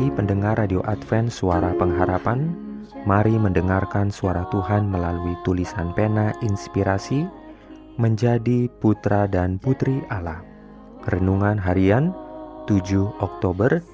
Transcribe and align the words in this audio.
Pagi 0.00 0.16
pendengar 0.16 0.56
Radio 0.56 0.80
Advent 0.88 1.28
Suara 1.28 1.76
Pengharapan 1.76 2.56
Mari 3.04 3.36
mendengarkan 3.36 4.08
suara 4.08 4.48
Tuhan 4.48 4.88
melalui 4.88 5.36
tulisan 5.44 5.92
pena 5.92 6.32
inspirasi 6.40 7.28
Menjadi 8.00 8.72
putra 8.80 9.28
dan 9.28 9.60
putri 9.60 10.00
Allah. 10.08 10.40
Renungan 11.04 11.60
harian 11.60 12.16
7 12.64 12.80
Oktober 13.20 13.84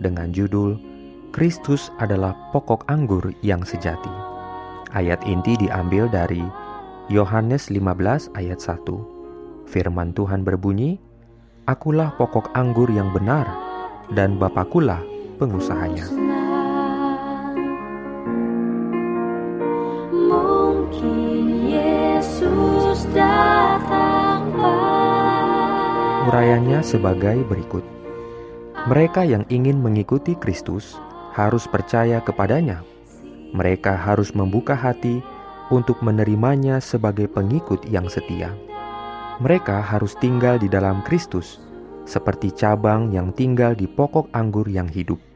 dengan 0.00 0.32
judul 0.32 0.80
Kristus 1.28 1.92
adalah 2.00 2.32
pokok 2.56 2.88
anggur 2.88 3.28
yang 3.44 3.60
sejati 3.60 4.08
Ayat 4.96 5.20
inti 5.28 5.60
diambil 5.60 6.08
dari 6.08 6.40
Yohanes 7.12 7.68
15 7.68 8.32
ayat 8.32 8.64
1 8.64 9.68
Firman 9.68 10.16
Tuhan 10.16 10.40
berbunyi 10.40 10.96
Akulah 11.68 12.16
pokok 12.16 12.48
anggur 12.56 12.88
yang 12.88 13.12
benar 13.12 13.44
dan 14.16 14.40
Bapakulah 14.40 15.09
pengusahanya. 15.40 16.04
Mungkin 20.12 21.64
Yesus 21.64 23.08
datang 23.16 24.52
pagi 24.52 26.28
Urayanya 26.28 26.84
sebagai 26.84 27.40
berikut. 27.48 27.82
Mereka 28.84 29.24
yang 29.24 29.48
ingin 29.48 29.80
mengikuti 29.80 30.36
Kristus 30.36 31.00
harus 31.32 31.64
percaya 31.64 32.20
kepadanya. 32.20 32.84
Mereka 33.56 33.96
harus 33.96 34.36
membuka 34.36 34.76
hati 34.76 35.24
untuk 35.72 36.04
menerimanya 36.04 36.78
sebagai 36.78 37.26
pengikut 37.26 37.82
yang 37.88 38.06
setia. 38.12 38.52
Mereka 39.40 39.80
harus 39.80 40.12
tinggal 40.20 40.60
di 40.60 40.68
dalam 40.68 41.00
Kristus, 41.00 41.58
seperti 42.04 42.52
cabang 42.52 43.08
yang 43.08 43.32
tinggal 43.32 43.72
di 43.72 43.88
pokok 43.88 44.28
anggur 44.36 44.68
yang 44.68 44.86
hidup. 44.86 45.29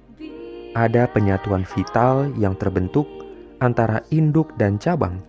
Ada 0.74 1.06
penyatuan 1.06 1.62
vital 1.62 2.34
yang 2.34 2.58
terbentuk 2.58 3.06
antara 3.62 4.02
induk 4.10 4.50
dan 4.58 4.74
cabang, 4.82 5.22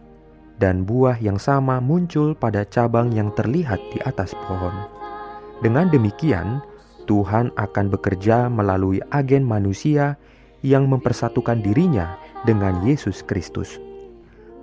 dan 0.57 0.89
buah 0.89 1.21
yang 1.21 1.37
sama 1.37 1.77
muncul 1.77 2.33
pada 2.33 2.65
cabang 2.65 3.13
yang 3.13 3.29
terlihat 3.37 3.77
di 3.93 4.01
atas 4.09 4.33
pohon. 4.49 4.73
Dengan 5.61 5.87
demikian, 5.93 6.65
Tuhan 7.05 7.53
akan 7.53 7.85
bekerja 7.93 8.49
melalui 8.49 8.97
agen 9.13 9.45
manusia 9.45 10.17
yang 10.65 10.89
mempersatukan 10.89 11.61
dirinya 11.61 12.17
dengan 12.49 12.81
Yesus 12.81 13.21
Kristus. 13.21 13.77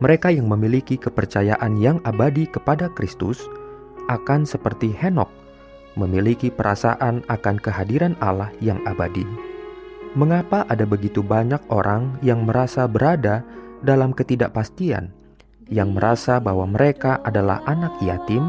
Mereka 0.03 0.35
yang 0.35 0.51
memiliki 0.51 0.99
kepercayaan 0.99 1.79
yang 1.79 2.03
abadi 2.03 2.51
kepada 2.51 2.91
Kristus 2.91 3.39
akan 4.11 4.43
seperti 4.43 4.91
Henok, 4.91 5.31
memiliki 5.95 6.51
perasaan 6.51 7.23
akan 7.31 7.57
kehadiran 7.63 8.19
Allah 8.19 8.51
yang 8.59 8.83
abadi. 8.83 9.52
Mengapa 10.13 10.69
ada 10.69 10.85
begitu 10.85 11.25
banyak 11.25 11.65
orang 11.73 12.21
yang 12.21 12.45
merasa 12.45 12.85
berada 12.85 13.41
dalam 13.81 14.13
ketidakpastian, 14.13 15.09
yang 15.73 15.97
merasa 15.97 16.37
bahwa 16.37 16.69
mereka 16.69 17.17
adalah 17.25 17.65
anak 17.65 17.97
yatim? 18.05 18.45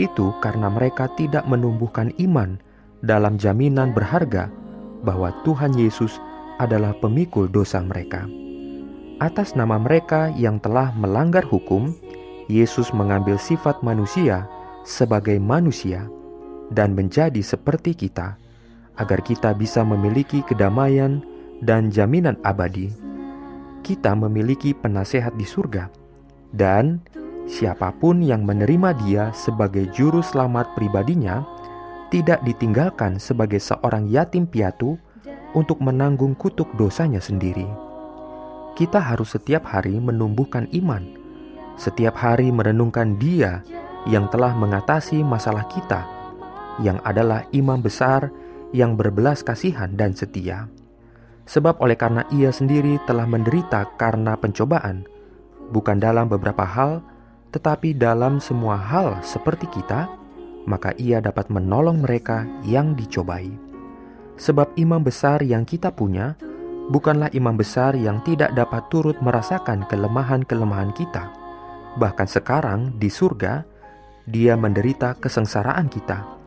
Itu 0.00 0.32
karena 0.40 0.72
mereka 0.72 1.12
tidak 1.20 1.44
menumbuhkan 1.44 2.16
iman 2.16 2.56
dalam 3.04 3.36
jaminan 3.36 3.92
berharga 3.92 4.48
bahwa 5.04 5.36
Tuhan 5.44 5.76
Yesus 5.76 6.16
adalah 6.56 6.96
pemikul 6.96 7.44
dosa 7.52 7.84
mereka. 7.84 8.24
Atas 9.20 9.52
nama 9.52 9.76
mereka 9.76 10.32
yang 10.32 10.58
telah 10.64 10.96
melanggar 10.96 11.44
hukum, 11.44 11.92
Yesus 12.48 12.88
mengambil 12.96 13.36
sifat 13.36 13.84
manusia 13.84 14.48
sebagai 14.82 15.36
manusia 15.36 16.08
dan 16.72 16.96
menjadi 16.96 17.40
seperti 17.44 17.92
kita, 17.92 18.40
agar 18.98 19.20
kita 19.22 19.54
bisa 19.54 19.82
memiliki 19.82 20.42
kedamaian 20.46 21.22
dan 21.62 21.90
jaminan 21.90 22.38
abadi. 22.46 22.90
Kita 23.84 24.16
memiliki 24.16 24.72
penasehat 24.72 25.36
di 25.36 25.44
surga, 25.44 25.92
dan 26.54 27.04
siapa 27.44 27.92
pun 28.00 28.24
yang 28.24 28.46
menerima 28.48 28.96
Dia 29.04 29.24
sebagai 29.36 29.90
Juru 29.92 30.24
Selamat 30.24 30.72
pribadinya 30.72 31.44
tidak 32.08 32.40
ditinggalkan 32.46 33.20
sebagai 33.20 33.60
seorang 33.60 34.08
yatim 34.08 34.48
piatu 34.48 34.96
untuk 35.52 35.82
menanggung 35.84 36.32
kutuk 36.38 36.70
dosanya 36.78 37.20
sendiri. 37.20 37.66
Kita 38.74 38.98
harus 38.98 39.36
setiap 39.36 39.68
hari 39.70 40.00
menumbuhkan 40.00 40.66
iman, 40.74 41.04
setiap 41.76 42.16
hari 42.18 42.50
merenungkan 42.50 43.20
Dia 43.20 43.62
yang 44.08 44.32
telah 44.32 44.56
mengatasi 44.56 45.20
masalah 45.22 45.68
kita, 45.70 46.06
yang 46.82 46.98
adalah 47.06 47.46
imam 47.52 47.78
besar 47.78 48.32
yang 48.74 48.98
berbelas 48.98 49.46
kasihan 49.46 49.94
dan 49.94 50.18
setia. 50.18 50.66
Sebab 51.46 51.78
oleh 51.78 51.94
karena 51.94 52.26
ia 52.34 52.50
sendiri 52.50 52.98
telah 53.06 53.24
menderita 53.30 53.94
karena 53.94 54.34
pencobaan, 54.34 55.06
bukan 55.70 56.02
dalam 56.02 56.26
beberapa 56.26 56.66
hal, 56.66 56.98
tetapi 57.54 57.94
dalam 57.94 58.42
semua 58.42 58.74
hal 58.74 59.22
seperti 59.22 59.70
kita, 59.70 60.10
maka 60.66 60.90
ia 60.98 61.22
dapat 61.22 61.46
menolong 61.54 62.02
mereka 62.02 62.42
yang 62.66 62.98
dicobai. 62.98 63.52
Sebab 64.34 64.74
imam 64.74 64.98
besar 64.98 65.46
yang 65.46 65.62
kita 65.62 65.94
punya 65.94 66.34
bukanlah 66.90 67.30
imam 67.30 67.54
besar 67.54 67.94
yang 67.94 68.18
tidak 68.26 68.50
dapat 68.58 68.90
turut 68.90 69.14
merasakan 69.22 69.86
kelemahan-kelemahan 69.86 70.90
kita. 70.98 71.30
Bahkan 71.94 72.26
sekarang 72.26 72.98
di 72.98 73.06
surga, 73.06 73.62
dia 74.26 74.58
menderita 74.58 75.14
kesengsaraan 75.20 75.86
kita. 75.86 76.43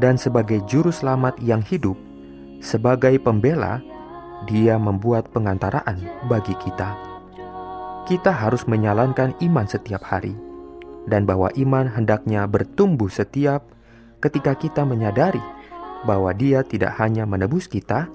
Dan 0.00 0.16
sebagai 0.16 0.64
juru 0.64 0.88
selamat 0.88 1.44
yang 1.44 1.60
hidup, 1.60 1.92
sebagai 2.64 3.20
pembela, 3.20 3.84
dia 4.48 4.80
membuat 4.80 5.28
pengantaraan 5.28 6.00
bagi 6.24 6.56
kita. 6.56 6.96
Kita 8.08 8.32
harus 8.32 8.64
menyalankan 8.64 9.36
iman 9.44 9.68
setiap 9.68 10.00
hari, 10.08 10.32
dan 11.04 11.28
bahwa 11.28 11.52
iman 11.52 11.84
hendaknya 11.92 12.48
bertumbuh 12.48 13.12
setiap 13.12 13.68
ketika 14.24 14.56
kita 14.56 14.88
menyadari 14.88 15.44
bahwa 16.08 16.32
Dia 16.32 16.64
tidak 16.64 16.96
hanya 16.96 17.28
menebus 17.28 17.68
kita, 17.68 18.08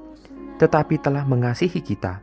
tetapi 0.57 0.97
telah 0.97 1.21
mengasihi 1.21 1.85
kita 1.85 2.17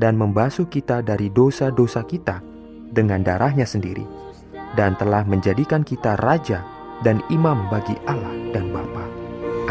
dan 0.00 0.16
membasuh 0.16 0.64
kita 0.64 1.04
dari 1.04 1.28
dosa-dosa 1.28 2.08
kita 2.08 2.40
dengan 2.88 3.20
darahnya 3.20 3.68
sendiri, 3.68 4.08
dan 4.72 4.96
telah 4.96 5.28
menjadikan 5.28 5.84
kita 5.84 6.16
raja 6.16 6.73
dan 7.02 7.18
imam 7.32 7.66
bagi 7.72 7.98
Allah 8.06 8.32
dan 8.54 8.70
Bapa. 8.70 9.04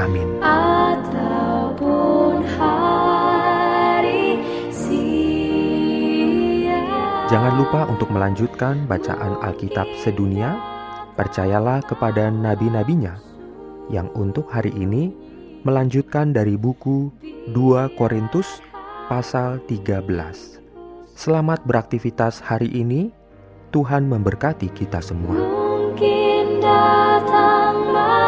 Amin. 0.02 0.42
Jangan 7.34 7.54
lupa 7.58 7.90
untuk 7.90 8.14
melanjutkan 8.14 8.86
bacaan 8.86 9.42
Alkitab 9.42 9.90
sedunia. 10.04 10.54
Percayalah 11.14 11.86
kepada 11.86 12.30
nabi-nabinya 12.30 13.18
yang 13.90 14.10
untuk 14.18 14.50
hari 14.50 14.74
ini 14.74 15.14
melanjutkan 15.66 16.30
dari 16.34 16.58
buku 16.58 17.10
2 17.50 17.98
Korintus 17.98 18.62
pasal 19.10 19.62
13. 19.66 20.62
Selamat 21.14 21.66
beraktivitas 21.66 22.42
hari 22.42 22.70
ini. 22.70 23.10
Tuhan 23.74 24.06
memberkati 24.06 24.70
kita 24.70 25.02
semua 25.02 25.63
mungkin 25.94 26.58
datang 26.58 27.94
malam 27.94 28.23